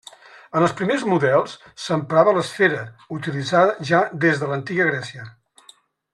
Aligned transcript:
En 0.59 0.63
els 0.67 0.71
primers 0.77 1.03
models 1.09 1.53
s'emprava 1.83 2.33
l'esfera, 2.37 2.81
utilitzada 3.19 3.77
ja 3.91 4.01
des 4.25 4.41
de 4.45 4.51
l'Antiga 4.53 4.89
Grècia. 4.91 5.29